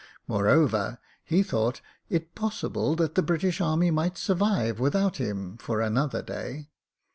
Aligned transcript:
Moreover, 0.25 0.97
he 1.23 1.43
thought 1.43 1.79
it 2.09 2.33
possible 2.33 2.95
that 2.95 3.13
the 3.13 3.21
British 3.21 3.61
Army 3.61 3.91
might 3.91 4.17
survive 4.17 4.79
without 4.79 5.17
him 5.17 5.57
for 5.57 5.79
an 5.79 5.95
other 5.95 6.23
day. 6.23 6.71